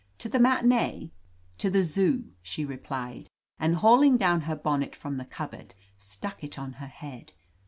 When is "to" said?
0.17-0.27, 1.59-1.69